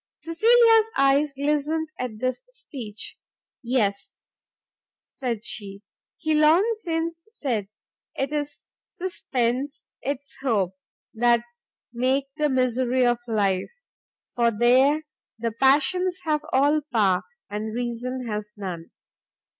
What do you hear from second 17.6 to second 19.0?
Reason has none.